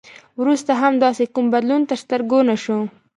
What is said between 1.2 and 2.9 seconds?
کوم بدلون تر سترګو نه شو.